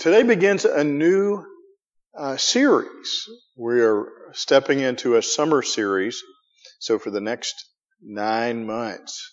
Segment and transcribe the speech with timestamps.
[0.00, 1.44] today begins a new
[2.18, 3.28] uh, series.
[3.54, 6.22] We are stepping into a summer series.
[6.78, 7.54] So for the next
[8.02, 9.30] nine months,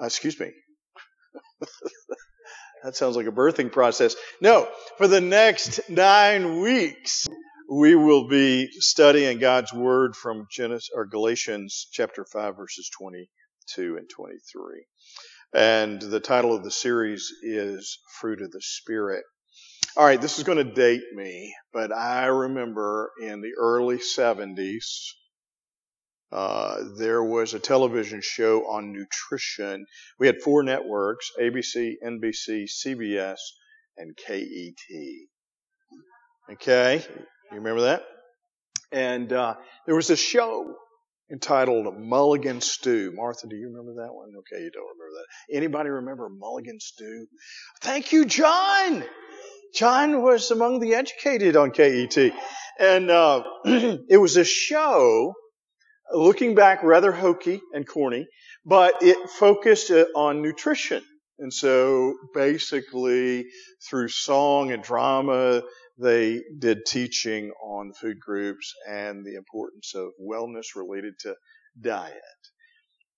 [0.00, 0.50] uh, excuse me.
[2.82, 4.16] that sounds like a birthing process.
[4.40, 7.28] No, for the next nine weeks,
[7.70, 14.10] we will be studying God's Word from Genesis or Galatians chapter 5 verses 22 and
[14.10, 14.84] 23.
[15.54, 19.22] And the title of the series is Fruit of the Spirit.
[19.98, 24.84] All right, this is going to date me, but I remember in the early 70s,
[26.30, 29.86] uh, there was a television show on nutrition.
[30.20, 33.38] We had four networks, ABC, NBC, CBS,
[33.96, 34.76] and KET.
[36.52, 37.04] Okay?
[37.50, 38.04] You remember that?
[38.92, 39.56] And, uh,
[39.86, 40.76] there was a show
[41.28, 43.10] entitled Mulligan Stew.
[43.16, 44.28] Martha, do you remember that one?
[44.28, 45.56] Okay, you don't remember that.
[45.56, 47.26] Anybody remember Mulligan Stew?
[47.80, 49.04] Thank you, John!
[49.74, 52.16] John was among the educated on KET.
[52.78, 55.34] And uh, it was a show,
[56.12, 58.26] looking back rather hokey and corny,
[58.64, 61.02] but it focused uh, on nutrition.
[61.40, 63.46] And so basically,
[63.88, 65.62] through song and drama,
[65.98, 71.34] they did teaching on food groups and the importance of wellness related to
[71.80, 72.14] diet.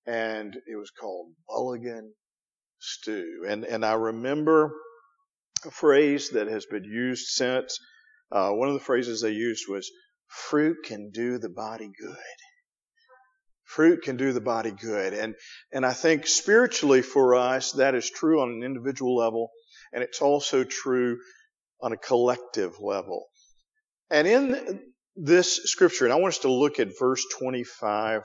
[0.06, 2.12] And it was called Mulligan
[2.78, 3.44] Stew.
[3.46, 4.72] And, and I remember
[5.70, 7.78] phrase that has been used since.
[8.32, 9.90] Uh, one of the phrases they used was,
[10.26, 12.16] fruit can do the body good.
[13.64, 15.12] Fruit can do the body good.
[15.12, 15.34] And,
[15.72, 19.50] and I think spiritually for us, that is true on an individual level,
[19.92, 21.18] and it's also true
[21.80, 23.26] on a collective level.
[24.10, 24.80] And in
[25.16, 28.22] this scripture, and I want us to look at verse 25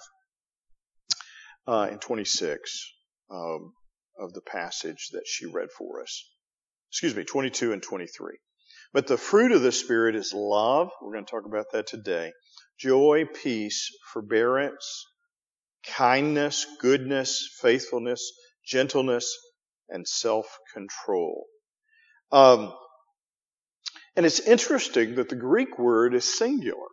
[1.67, 2.91] uh, and 26
[3.29, 3.73] um,
[4.19, 6.23] of the passage that she read for us.
[6.95, 8.37] Excuse me, 22 and 23.
[8.93, 10.91] But the fruit of the Spirit is love.
[11.01, 12.31] We're going to talk about that today.
[12.79, 15.03] Joy, peace, forbearance,
[15.85, 18.31] kindness, goodness, faithfulness,
[18.65, 19.37] gentleness,
[19.89, 21.43] and self-control.
[22.31, 22.73] Um,
[24.15, 26.87] and it's interesting that the Greek word is singular.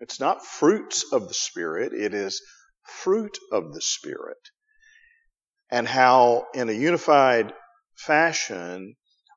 [0.00, 2.42] It's not fruits of the Spirit, it is
[2.82, 4.38] fruit of the Spirit.
[5.70, 7.52] And how in a unified
[7.94, 8.96] fashion,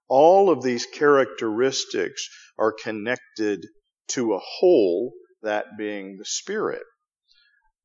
[0.09, 2.27] all of these characteristics
[2.57, 3.65] are connected
[4.09, 6.81] to a whole, that being the Spirit.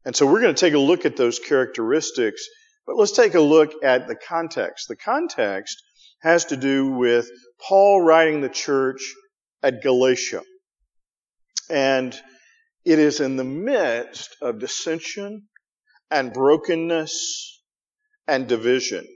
[0.05, 2.47] And so we're going to take a look at those characteristics,
[2.87, 4.89] but let's take a look at the context.
[4.89, 5.81] The context
[6.21, 7.29] has to do with
[7.61, 9.15] Paul writing the church
[9.62, 10.43] at Galatia.
[11.71, 12.19] And
[12.85, 15.49] it is in the midst of dissension
[16.11, 17.62] and brokenness
[18.27, 19.06] and division.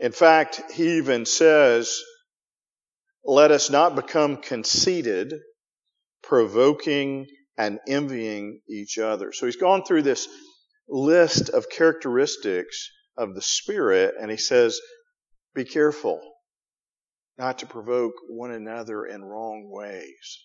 [0.00, 2.00] In fact, he even says,
[3.24, 5.34] let us not become conceited,
[6.22, 7.26] provoking
[7.56, 9.32] and envying each other.
[9.32, 10.28] So he's gone through this
[10.88, 14.80] list of characteristics of the Spirit, and he says,
[15.54, 16.20] be careful
[17.36, 20.38] not to provoke one another in wrong ways.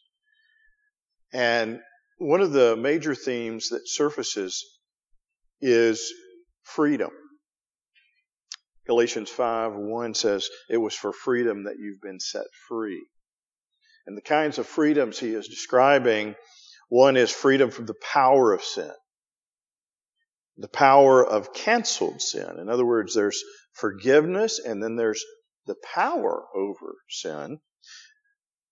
[1.32, 1.80] And
[2.18, 4.64] one of the major themes that surfaces
[5.62, 6.12] is
[6.64, 7.12] freedom.
[8.86, 13.06] Galatians 5 1 says, It was for freedom that you've been set free.
[14.06, 16.36] And the kinds of freedoms he is describing,
[16.90, 18.92] one is freedom from the power of sin,
[20.58, 22.60] the power of canceled sin.
[22.60, 25.24] In other words, there's forgiveness and then there's
[25.66, 27.60] the power over sin.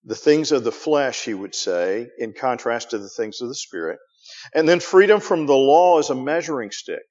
[0.03, 3.55] The things of the flesh, he would say, in contrast to the things of the
[3.55, 3.99] spirit.
[4.53, 7.03] And then freedom from the law is a measuring stick.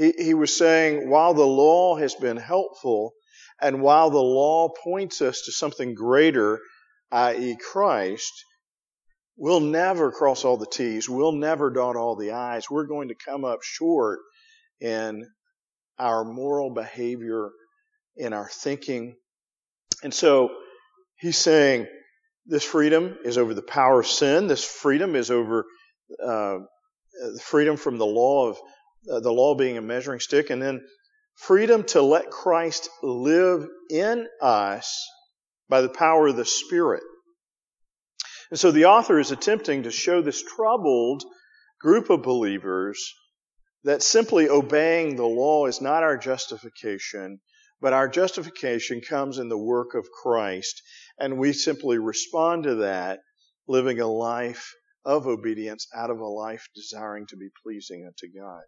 [0.00, 3.12] He, he was saying, while the law has been helpful,
[3.60, 6.58] and while the law points us to something greater,
[7.12, 7.58] i.e.
[7.60, 8.32] Christ,
[9.36, 11.06] we'll never cross all the T's.
[11.06, 12.70] We'll never dot all the I's.
[12.70, 14.20] We're going to come up short
[14.80, 15.28] in
[15.98, 17.50] our moral behavior
[18.16, 19.16] in our thinking.
[20.02, 20.48] And so
[21.18, 21.86] he's saying
[22.46, 24.46] this freedom is over the power of sin.
[24.46, 25.66] This freedom is over
[26.24, 26.60] uh,
[27.42, 28.58] freedom from the law of
[29.10, 30.84] uh, the law being a measuring stick, and then
[31.34, 35.08] freedom to let Christ live in us
[35.68, 37.02] by the power of the Spirit.
[38.50, 41.22] And so the author is attempting to show this troubled
[41.80, 43.14] group of believers
[43.84, 47.40] that simply obeying the law is not our justification,
[47.80, 50.82] but our justification comes in the work of Christ,
[51.18, 53.20] and we simply respond to that,
[53.66, 54.74] living a life
[55.04, 58.62] of obedience out of a life desiring to be pleasing unto God.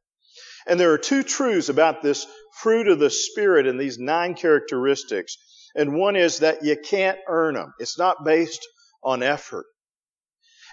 [0.66, 2.26] And there are two truths about this
[2.60, 5.36] fruit of the Spirit and these nine characteristics
[5.74, 7.72] And one is that you can't earn them.
[7.78, 8.66] It's not based
[9.02, 9.66] on effort.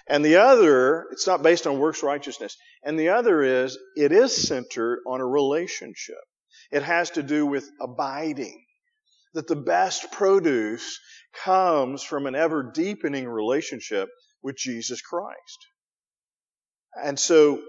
[0.06, 2.56] And the other, it's not based on works righteousness.
[2.82, 6.16] And the other is, it is centered on a relationship.
[6.70, 8.64] It has to do with abiding.
[9.34, 10.98] That the best produce
[11.44, 14.08] comes from an ever deepening relationship
[14.42, 15.58] with Jesus Christ.
[17.00, 17.62] And so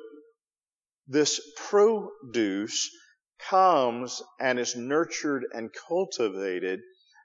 [1.12, 2.90] this produce
[3.50, 6.80] comes and is nurtured and cultivated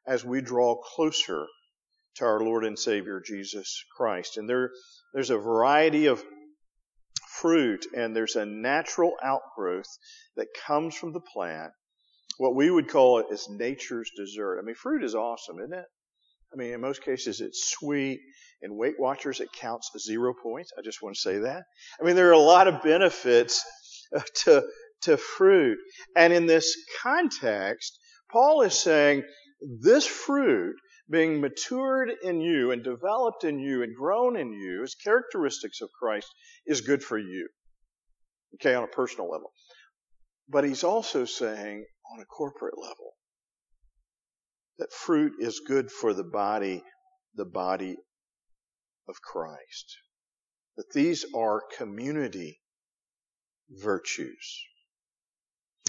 [0.07, 1.47] as we draw closer
[2.17, 4.39] to our Lord and Savior Jesus Christ.
[4.39, 4.71] And there,
[5.15, 6.25] there's a variety of
[7.41, 9.99] fruit and there's a natural outgrowth
[10.37, 11.73] that comes from the plant.
[12.39, 14.59] What we would call it is nature's dessert.
[14.59, 15.87] I mean, fruit is awesome, isn't it?
[16.53, 18.21] I mean, in most cases, it's sweet.
[18.63, 20.73] In Weight Watchers, it counts zero points.
[20.79, 21.65] I just want to say that.
[22.01, 23.63] I mean, there are a lot of benefits
[24.15, 24.63] uh, to,
[25.03, 25.79] to fruit.
[26.17, 27.99] And in this context,
[28.31, 29.25] Paul is saying
[29.83, 30.77] this fruit
[31.09, 35.91] being matured in you and developed in you and grown in you as characteristics of
[36.01, 36.29] Christ
[36.67, 37.49] is good for you.
[38.55, 39.53] Okay, on a personal level.
[40.49, 43.16] But he's also saying on a corporate level
[44.79, 46.83] that fruit is good for the body,
[47.35, 47.97] the body
[49.09, 49.97] of Christ.
[50.77, 52.61] That these are community
[53.71, 54.65] virtues.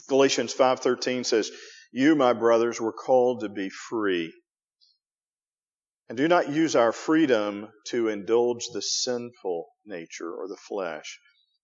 [0.08, 1.52] Galatians 5:13 says,
[1.92, 4.34] "You, my brothers, were called to be free,
[6.08, 11.20] and do not use our freedom to indulge the sinful nature or the flesh,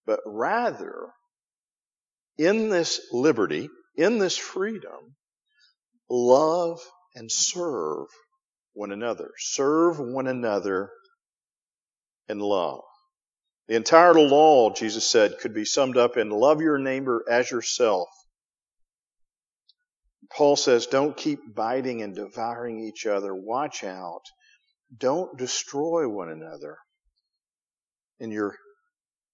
[0.06, 1.14] but rather
[2.38, 5.16] in this liberty, in this freedom,
[6.10, 6.82] love
[7.16, 8.08] and serve
[8.74, 9.32] one another.
[9.38, 10.90] Serve one another
[12.28, 12.82] in love.
[13.68, 18.10] The entire law, Jesus said, could be summed up in love your neighbor as yourself.
[20.32, 23.34] Paul says, don't keep biting and devouring each other.
[23.34, 24.24] Watch out.
[24.96, 26.78] Don't destroy one another
[28.20, 28.56] in your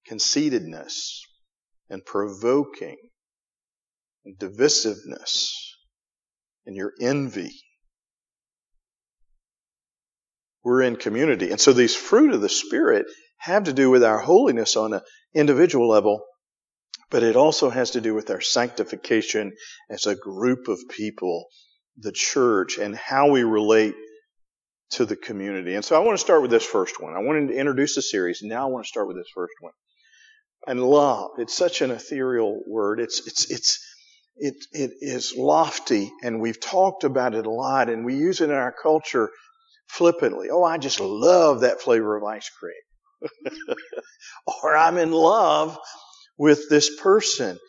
[0.08, 1.24] conceitedness
[1.90, 2.98] and provoking
[4.26, 5.52] and divisiveness
[6.66, 7.52] and your envy.
[10.64, 11.52] We're in community.
[11.52, 13.06] And so these fruit of the Spirit
[13.38, 15.02] have to do with our holiness on an
[15.34, 16.26] individual level,
[17.10, 19.54] but it also has to do with our sanctification
[19.90, 21.48] as a group of people,
[21.98, 23.96] the church, and how we relate
[24.92, 25.76] to the community.
[25.76, 27.14] And so I want to start with this first one.
[27.14, 28.42] I wanted to introduce the series.
[28.42, 29.74] Now I want to start with this first one.
[30.68, 33.00] And love, it's such an ethereal word.
[33.00, 33.80] It's, it's, it's,
[34.36, 38.50] it, it is lofty and we've talked about it a lot and we use it
[38.50, 39.30] in our culture
[39.90, 40.50] flippantly.
[40.52, 42.74] Oh, I just love that flavor of ice cream.
[44.64, 45.78] or I'm in love
[46.38, 47.60] with this person.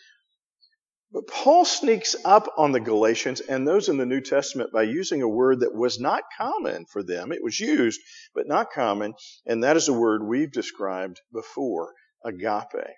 [1.13, 5.23] But Paul sneaks up on the Galatians and those in the New Testament by using
[5.23, 7.33] a word that was not common for them.
[7.33, 8.01] It was used,
[8.33, 9.15] but not common,
[9.45, 11.95] and that is a word we've described before,
[12.25, 12.95] agape.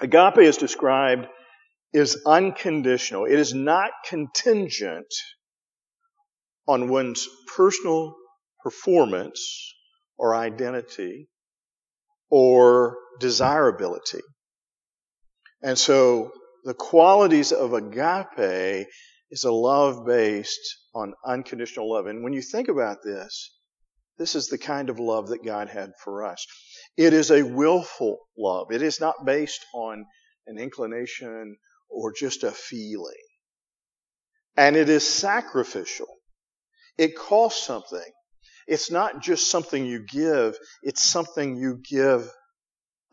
[0.00, 1.26] Agape is described
[1.92, 3.24] is unconditional.
[3.24, 5.12] It is not contingent
[6.68, 7.26] on one's
[7.56, 8.14] personal
[8.62, 9.74] performance
[10.16, 11.28] or identity
[12.30, 14.20] or desirability.
[15.62, 16.32] And so
[16.64, 18.86] the qualities of agape
[19.30, 22.06] is a love based on unconditional love.
[22.06, 23.54] And when you think about this,
[24.18, 26.44] this is the kind of love that God had for us.
[26.96, 28.72] It is a willful love.
[28.72, 30.04] It is not based on
[30.46, 31.56] an inclination
[31.88, 33.14] or just a feeling.
[34.56, 36.08] And it is sacrificial.
[36.96, 38.12] It costs something.
[38.68, 42.30] It's not just something you give, it's something you give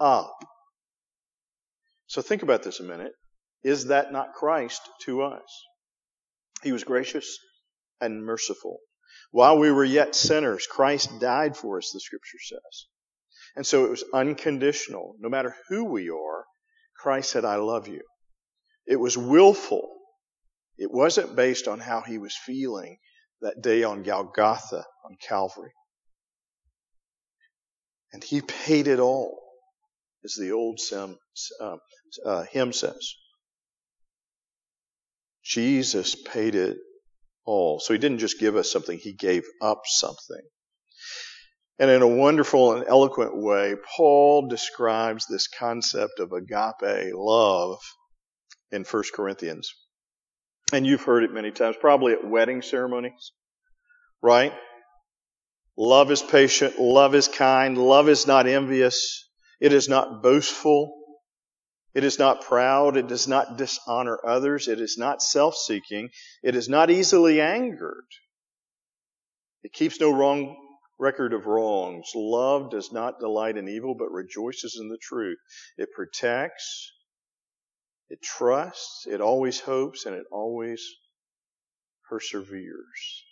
[0.01, 0.35] up.
[2.07, 3.13] So think about this a minute.
[3.63, 5.65] Is that not Christ to us?
[6.61, 7.39] He was gracious
[8.01, 8.79] and merciful.
[9.31, 12.87] While we were yet sinners, Christ died for us, the scripture says.
[13.55, 15.15] And so it was unconditional.
[15.19, 16.45] No matter who we are,
[16.97, 18.01] Christ said, I love you.
[18.85, 19.89] It was willful.
[20.77, 22.97] It wasn't based on how he was feeling
[23.45, 25.71] that day on Golgotha on Calvary.
[28.11, 29.39] And he paid it all,
[30.23, 31.77] as the old uh,
[32.25, 33.13] uh, hymn says.
[35.43, 36.77] Jesus paid it
[37.45, 37.79] all.
[37.79, 40.41] So he didn't just give us something, he gave up something.
[41.77, 47.79] And in a wonderful and eloquent way, Paul describes this concept of agape love
[48.71, 49.71] in 1 Corinthians.
[50.73, 53.31] And you've heard it many times, probably at wedding ceremonies,
[54.21, 54.53] right?
[55.77, 59.29] Love is patient, love is kind, love is not envious,
[59.61, 60.95] it is not boastful,
[61.93, 66.09] it is not proud, it does not dishonor others, it is not self seeking,
[66.43, 68.05] it is not easily angered,
[69.63, 70.57] It keeps no wrong
[70.99, 72.09] record of wrongs.
[72.15, 75.37] Love does not delight in evil, but rejoices in the truth.
[75.77, 76.91] It protects,
[78.09, 80.85] it trusts, it always hopes, and it always
[82.09, 83.23] perseveres.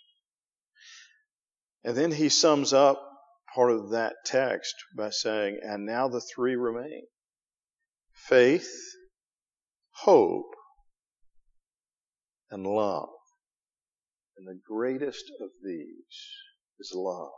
[1.84, 3.00] And then he sums up
[3.54, 7.06] part of that text by saying, and now the three remain.
[8.12, 8.72] Faith,
[9.90, 10.54] hope,
[12.50, 13.10] and love.
[14.36, 16.28] And the greatest of these
[16.80, 17.30] is love.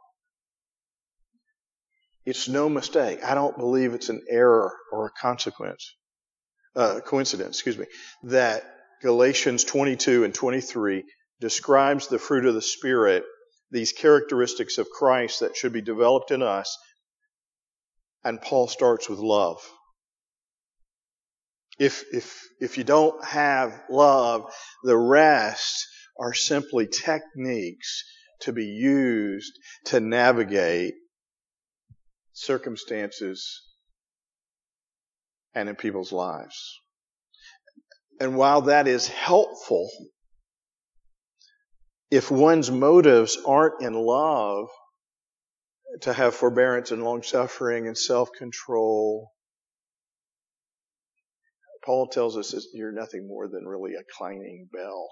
[2.25, 3.23] It's no mistake.
[3.23, 5.95] I don't believe it's an error or a consequence,
[6.77, 7.87] uh, coincidence, excuse me,
[8.25, 8.63] that
[9.03, 11.05] Galatians 22 and 23
[11.41, 13.25] describes the fruit of the Spirit,
[13.71, 16.77] these characteristics of Christ that should be developed in us,
[18.25, 19.59] and Paul starts with love.
[21.79, 24.53] If, if, if you don't have love,
[24.83, 25.87] the rest
[26.19, 28.03] are simply techniques
[28.41, 29.53] to be used
[29.87, 30.95] to navigate
[32.33, 33.63] circumstances
[35.57, 36.81] and in people's lives.
[38.21, 39.91] And while that is helpful,
[42.11, 44.69] if one's motives aren't in love,
[46.03, 49.33] to have forbearance and long suffering and self control,
[51.85, 55.09] Paul tells us that you're nothing more than really a clanging bell.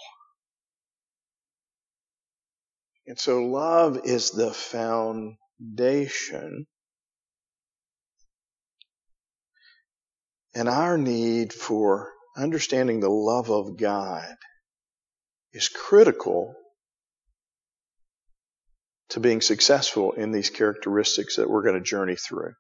[3.06, 5.36] And so love is the foundation.
[10.54, 14.36] And our need for understanding the love of God
[15.52, 16.54] is critical
[19.10, 22.54] to being successful in these characteristics that we're going to journey through.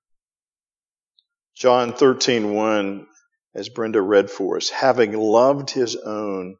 [1.56, 3.06] John 13:1
[3.54, 6.56] as Brenda read for us, having loved his own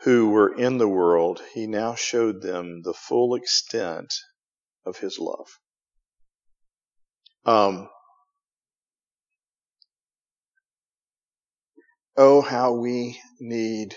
[0.00, 4.12] who were in the world, he now showed them the full extent
[4.84, 5.48] of his love.
[7.46, 7.88] Um,
[12.16, 13.94] oh, how we need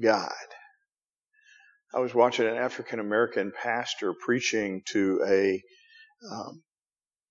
[0.00, 0.32] God.
[1.94, 5.62] I was watching an African American pastor preaching to a
[6.30, 6.62] um,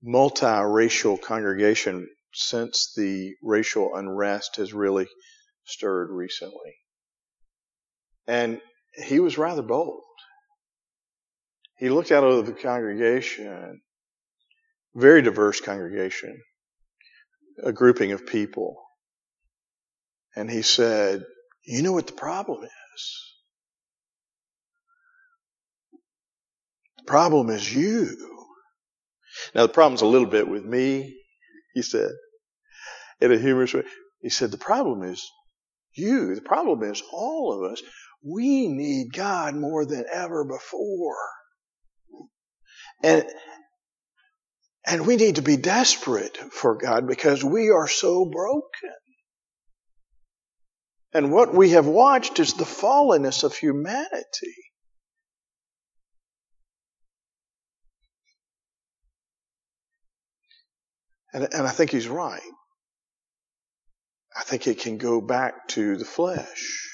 [0.05, 5.07] multiracial congregation since the racial unrest has really
[5.65, 6.75] stirred recently.
[8.27, 8.59] And
[8.93, 10.01] he was rather bold.
[11.77, 13.81] He looked out over the congregation,
[14.95, 16.41] very diverse congregation,
[17.63, 18.86] a grouping of people,
[20.37, 21.25] and he said,
[21.65, 23.23] You know what the problem is?
[26.99, 28.15] The problem is you.
[29.55, 31.17] Now the problem's a little bit with me,
[31.73, 32.11] he said,
[33.19, 33.83] in a humorous way.
[34.21, 35.27] He said, the problem is
[35.93, 36.35] you.
[36.35, 37.81] The problem is all of us.
[38.23, 41.29] We need God more than ever before.
[43.03, 43.25] And,
[44.85, 48.91] and we need to be desperate for God because we are so broken.
[51.17, 54.53] And what we have watched is the fallenness of humanity.
[61.33, 62.39] And, and I think he's right.
[64.39, 66.87] I think it can go back to the flesh.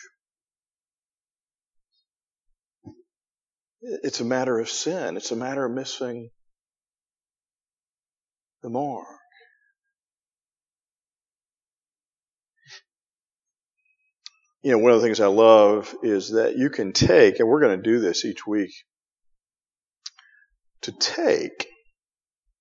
[3.82, 5.18] It's a matter of sin.
[5.18, 6.30] It's a matter of missing
[8.62, 9.23] the mark.
[14.64, 17.60] You know, one of the things I love is that you can take, and we're
[17.60, 18.72] going to do this each week,
[20.84, 21.68] to take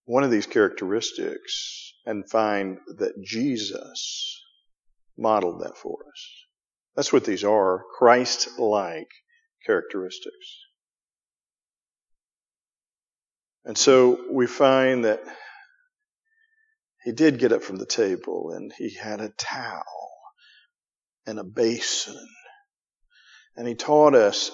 [0.04, 4.42] one of these characteristics and find that Jesus
[5.16, 6.28] modeled that for us.
[6.96, 9.08] That's what these are Christ like
[9.64, 10.58] characteristics.
[13.64, 15.22] And so we find that
[17.04, 20.11] he did get up from the table and he had a towel
[21.26, 22.28] and a basin.
[23.56, 24.50] And he taught us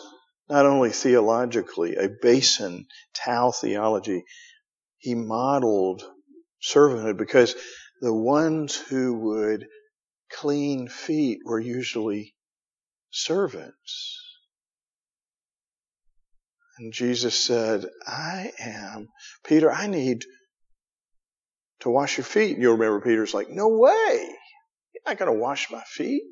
[0.49, 4.25] not only theologically, a basin towel theology,
[4.99, 6.03] he modeled
[6.63, 7.55] servanthood because
[8.01, 9.67] the ones who would
[10.31, 12.35] clean feet were usually
[13.11, 14.21] servants.
[16.79, 19.09] And Jesus said, I am,
[19.45, 20.25] Peter, I need
[21.81, 22.55] to wash your feet.
[22.55, 24.29] And you'll remember Peter's like, no way.
[24.95, 26.23] You're not going to wash my feet.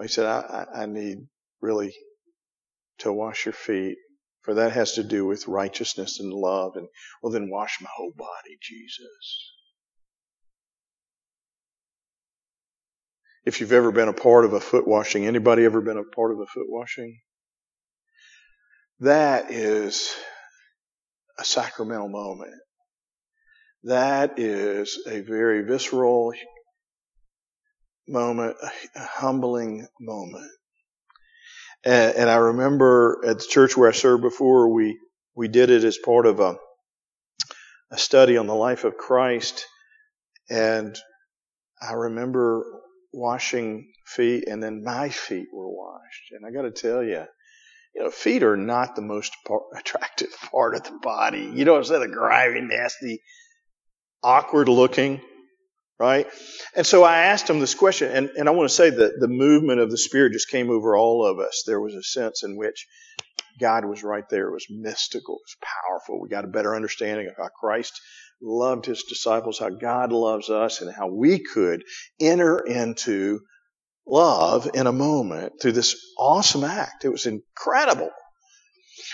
[0.00, 1.26] He said, I, I need
[1.60, 1.94] really
[2.98, 3.96] to wash your feet
[4.46, 6.76] for that has to do with righteousness and love.
[6.76, 6.86] And
[7.20, 9.52] well, then wash my whole body, Jesus.
[13.44, 16.30] If you've ever been a part of a foot washing, anybody ever been a part
[16.30, 17.18] of a foot washing?
[19.00, 20.14] That is
[21.40, 22.54] a sacramental moment.
[23.82, 26.32] That is a very visceral
[28.08, 28.56] moment,
[28.94, 30.50] a humbling moment.
[31.84, 34.98] And, and, I remember at the church where I served before, we,
[35.34, 36.56] we did it as part of a,
[37.90, 39.66] a study on the life of Christ.
[40.50, 40.96] And
[41.80, 42.64] I remember
[43.12, 46.32] washing feet and then my feet were washed.
[46.32, 47.24] And I got to tell you,
[47.94, 49.32] you know, feet are not the most
[49.76, 51.50] attractive part of the body.
[51.54, 52.00] You know saying?
[52.00, 53.22] The grimy, nasty,
[54.22, 55.20] awkward looking,
[55.98, 56.26] right?
[56.74, 59.28] And so I asked him this question, and, and I want to say that the
[59.28, 61.64] movement of the Spirit just came over all of us.
[61.66, 62.86] There was a sense in which
[63.60, 64.48] God was right there.
[64.48, 65.36] It was mystical.
[65.36, 66.20] It was powerful.
[66.20, 67.98] We got a better understanding of how Christ
[68.42, 71.82] loved his disciples, how God loves us, and how we could
[72.20, 73.40] enter into
[74.06, 77.04] love in a moment through this awesome act.
[77.04, 78.10] It was incredible.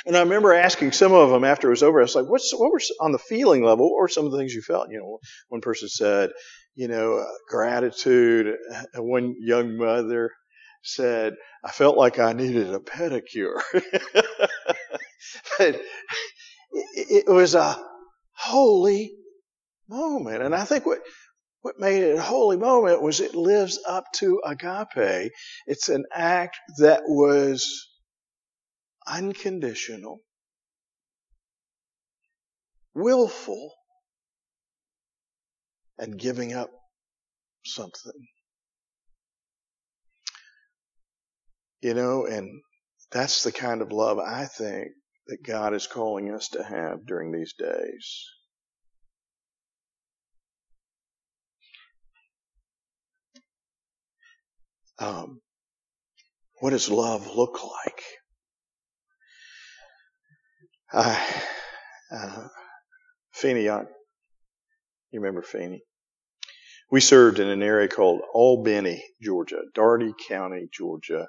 [0.05, 2.53] And I remember asking some of them after it was over, I was like, what's,
[2.53, 4.89] what were on the feeling level, were some of the things you felt?
[4.91, 6.31] You know, one person said,
[6.75, 8.57] you know, uh, gratitude.
[8.95, 10.31] One young mother
[10.83, 13.61] said, I felt like I needed a pedicure.
[15.59, 15.81] but
[16.95, 17.76] it was a
[18.37, 19.12] holy
[19.88, 20.43] moment.
[20.43, 21.00] And I think what,
[21.61, 25.31] what made it a holy moment was it lives up to agape.
[25.67, 27.88] It's an act that was
[29.07, 30.21] unconditional,
[32.95, 33.75] willful,
[36.02, 36.68] and giving up
[37.64, 38.26] something.
[41.80, 42.61] You know, and
[43.12, 44.88] that's the kind of love I think
[45.28, 48.25] that God is calling us to have during these days.
[54.99, 55.40] Um,
[56.61, 58.02] what does love look like?
[60.92, 61.26] Uh,
[62.11, 62.49] uh,
[63.32, 63.80] Feeney, you
[65.12, 65.82] remember Feeney?
[66.93, 71.26] We served in an area called Albany, Georgia, Dougherty County, Georgia,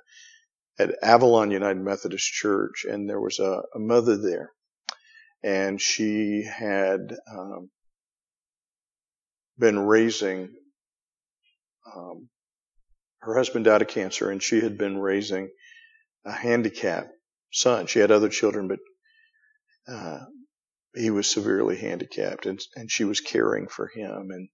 [0.77, 4.51] at Avalon United Methodist Church, and there was a, a mother there,
[5.41, 7.69] and she had um,
[9.57, 10.53] been raising
[11.95, 12.27] um,
[13.19, 15.49] her husband died of cancer and she had been raising
[16.25, 17.11] a handicapped
[17.53, 17.87] son.
[17.87, 18.79] She had other children, but
[19.87, 20.19] uh,
[20.93, 24.29] he was severely handicapped and, and she was caring for him.
[24.31, 24.49] And,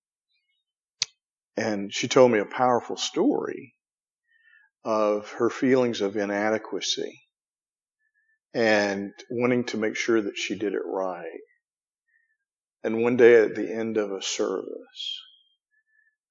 [1.59, 3.75] and she told me a powerful story
[4.85, 7.21] of her feelings of inadequacy
[8.53, 11.41] and wanting to make sure that she did it right.
[12.83, 15.21] And one day at the end of a service,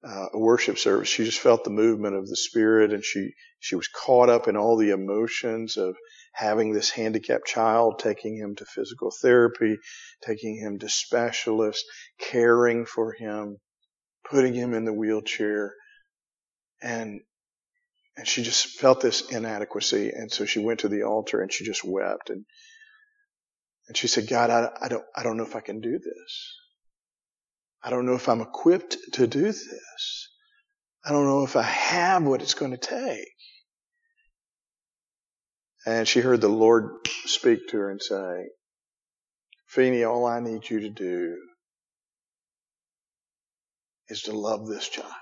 [0.03, 1.09] uh, a worship service.
[1.09, 4.57] She just felt the movement of the Spirit and she, she was caught up in
[4.57, 5.95] all the emotions of
[6.33, 9.77] having this handicapped child, taking him to physical therapy,
[10.25, 11.83] taking him to specialists,
[12.19, 13.57] caring for him,
[14.23, 15.73] putting him in the wheelchair.
[16.81, 17.21] And,
[18.17, 20.09] and she just felt this inadequacy.
[20.09, 22.45] And so she went to the altar and she just wept and,
[23.87, 26.55] and she said, God, I, I don't, I don't know if I can do this.
[27.83, 30.29] I don't know if I'm equipped to do this.
[31.03, 33.27] I don't know if I have what it's going to take.
[35.85, 38.49] And she heard the Lord speak to her and say,
[39.65, 41.37] Feeney, all I need you to do
[44.09, 45.13] is to love this child.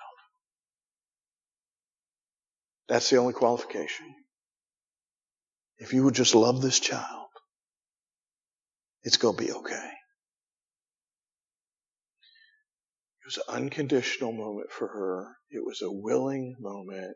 [2.88, 4.06] That's the only qualification.
[5.78, 7.28] If you would just love this child,
[9.04, 9.92] it's going to be okay.
[13.22, 15.36] It was an unconditional moment for her.
[15.52, 17.16] It was a willing moment.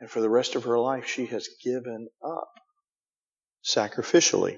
[0.00, 2.48] And for the rest of her life, she has given up
[3.64, 4.56] sacrificially.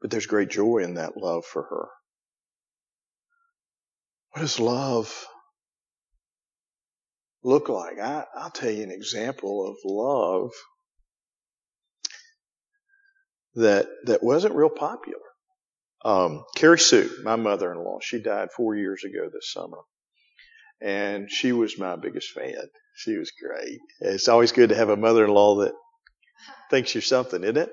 [0.00, 1.88] But there's great joy in that love for her.
[4.34, 5.26] What does love
[7.44, 8.00] look like?
[8.00, 10.50] I, will tell you an example of love
[13.54, 15.20] that, that wasn't real popular.
[16.04, 19.78] Um, Carrie Sue, my mother-in-law, she died four years ago this summer.
[20.82, 22.56] And she was my biggest fan.
[22.96, 23.78] She was great.
[24.00, 25.74] It's always good to have a mother-in-law that
[26.70, 27.70] thinks you're something, isn't it?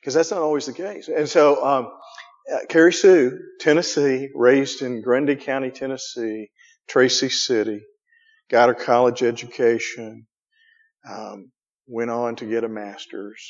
[0.00, 1.08] Because that's not always the case.
[1.08, 1.90] And so, um,
[2.68, 6.50] Carrie Sue, Tennessee, raised in Grundy County, Tennessee,
[6.88, 7.82] Tracy City,
[8.50, 10.26] got her college education,
[11.08, 11.52] um,
[11.86, 13.42] went on to get a master's,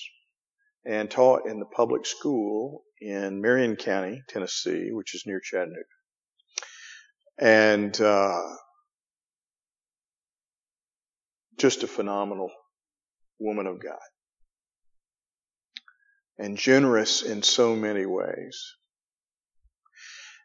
[0.84, 5.82] and taught in the public school in Marion County, Tennessee, which is near Chattanooga.
[7.38, 8.42] And uh,
[11.58, 12.50] just a phenomenal
[13.38, 13.98] woman of God.
[16.38, 18.74] And generous in so many ways.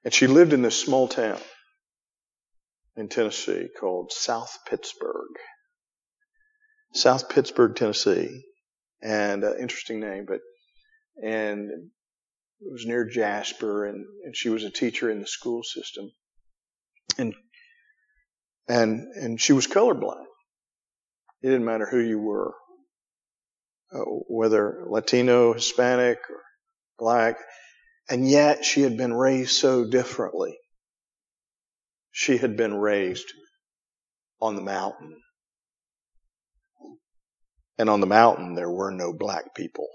[0.08, 1.38] And she lived in this small town
[2.96, 5.28] in Tennessee called South Pittsburg.
[6.94, 8.46] South Pittsburg, Tennessee.
[9.02, 10.40] And uh, interesting name, but,
[11.22, 11.70] and
[12.62, 16.10] it was near Jasper and, and she was a teacher in the school system.
[17.18, 17.36] And,
[18.70, 20.24] and, and she was colorblind.
[21.42, 22.54] It didn't matter who you were,
[23.94, 26.44] uh, whether Latino, Hispanic, or
[26.98, 27.40] black.
[28.10, 30.58] And yet she had been raised so differently.
[32.12, 33.32] She had been raised
[34.42, 35.22] on the mountain.
[37.78, 39.88] And on the mountain there were no black people.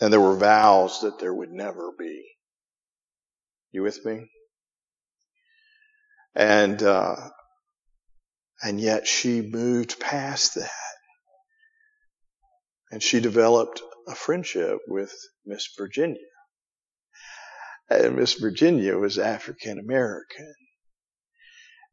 [0.00, 2.24] And there were vows that there would never be.
[3.72, 4.28] You with me?
[6.34, 7.16] And, uh,
[8.62, 10.70] and yet she moved past that.
[12.90, 16.18] And she developed a friendship with Miss Virginia.
[17.88, 20.54] And Miss Virginia was African American.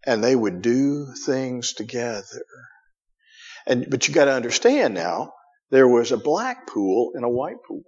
[0.05, 2.45] And they would do things together.
[3.67, 5.33] And, but you gotta understand now,
[5.71, 7.83] there was a black pool and a white pool.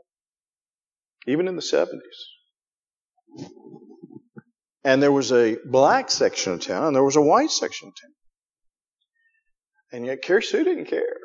[1.27, 1.87] Even in the 70s.
[4.83, 7.93] And there was a black section of town and there was a white section of
[8.01, 8.11] town.
[9.93, 11.17] And yet Carrie Sue didn't care.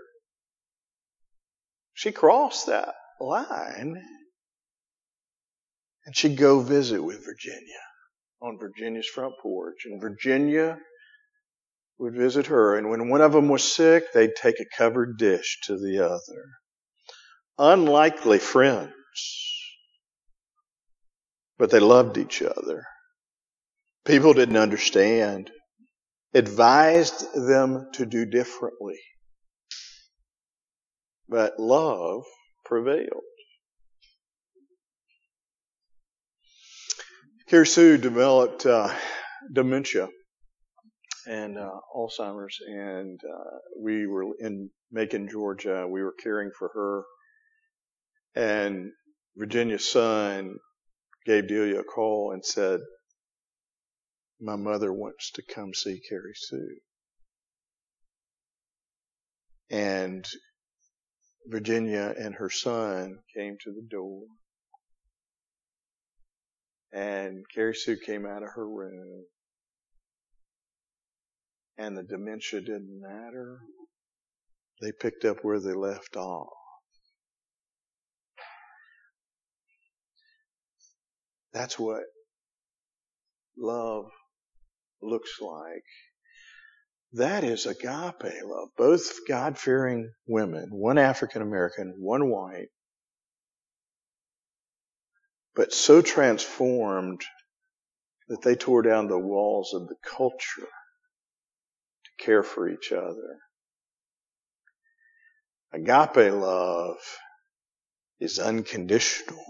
[1.97, 3.97] She crossed that line
[6.05, 7.81] and she'd go visit with Virginia
[8.43, 9.87] on Virginia's front porch.
[9.87, 10.79] And Virginia
[11.99, 12.77] would visit her.
[12.77, 16.45] And when one of them was sick, they'd take a covered dish to the other.
[17.59, 18.93] Unlikely friends.
[21.57, 22.85] But they loved each other.
[24.05, 25.51] People didn't understand.
[26.35, 28.99] Advised them to do differently.
[31.29, 32.25] But love
[32.65, 33.25] prevailed.
[37.49, 38.93] Carrie Sue developed uh,
[39.53, 40.09] dementia
[41.27, 45.87] and uh, Alzheimer's, and uh, we were in Macon, Georgia.
[45.89, 47.05] We were caring for her,
[48.41, 48.93] and
[49.37, 50.57] Virginia's son
[51.25, 52.81] gave Delia a call and said,
[54.41, 56.77] "My mother wants to come see Carrie Sue."
[59.69, 60.25] And
[61.49, 64.23] Virginia and her son came to the door.
[66.93, 69.25] And Carrie Sue came out of her room.
[71.79, 73.61] And the dementia didn't matter.
[74.81, 76.49] They picked up where they left off.
[81.53, 82.03] That's what
[83.57, 84.07] love
[85.01, 85.85] looks like
[87.12, 88.69] that is agape love.
[88.77, 92.69] Both God fearing women, one African American, one white,
[95.55, 97.23] but so transformed
[98.29, 103.38] that they tore down the walls of the culture to care for each other.
[105.73, 106.97] Agape love
[108.21, 109.45] is unconditional.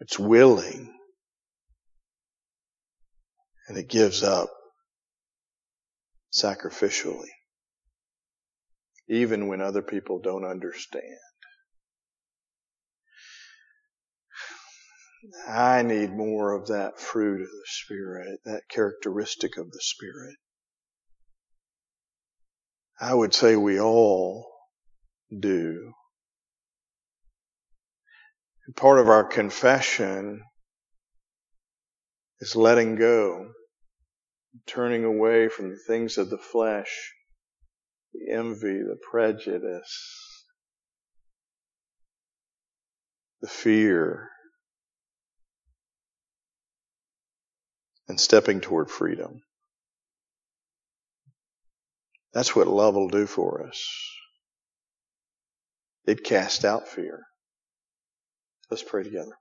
[0.00, 0.94] It's willing.
[3.66, 4.50] And it gives up
[6.32, 7.30] sacrificially,
[9.08, 11.18] even when other people don't understand.
[15.48, 20.36] I need more of that fruit of the Spirit, that characteristic of the Spirit.
[23.00, 24.50] I would say we all
[25.36, 25.92] do.
[28.76, 30.42] Part of our confession
[32.40, 33.52] is letting go
[34.66, 37.14] turning away from the things of the flesh,
[38.12, 40.44] the envy, the prejudice,
[43.40, 44.30] the fear,
[48.08, 49.42] and stepping toward freedom.
[52.32, 53.84] That's what love will do for us.
[56.06, 57.26] It casts out fear.
[58.70, 59.36] Let's pray together.